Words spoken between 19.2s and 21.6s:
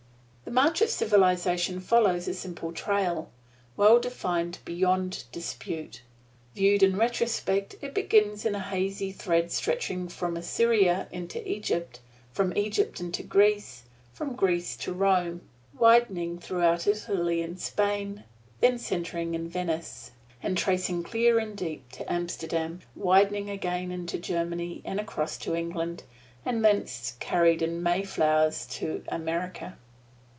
in Venice, and tracing clear and